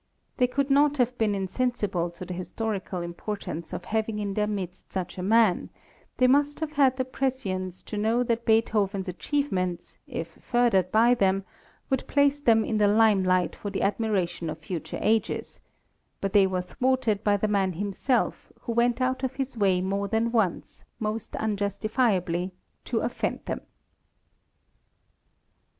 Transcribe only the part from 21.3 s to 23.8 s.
unjustifiably, to offend them.